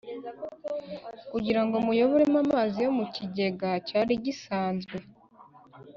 [1.31, 4.97] kugira ngo muyoboremo amazi yo mu kigega cyari gisanzwe.